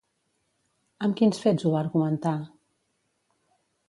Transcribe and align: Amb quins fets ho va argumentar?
Amb 1.07 1.17
quins 1.19 1.41
fets 1.43 1.67
ho 1.67 1.73
va 1.73 1.81
argumentar? 1.85 2.33